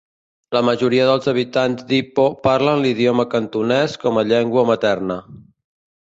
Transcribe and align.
La 0.55 0.61
majoria 0.67 1.03
dels 1.09 1.27
habitants 1.31 1.83
d'Ipoh 1.91 2.33
parlen 2.47 2.81
l'idioma 2.85 3.25
cantonès 3.33 3.93
com 4.05 4.17
a 4.17 4.25
llengua 4.31 4.65
materna. 4.71 5.19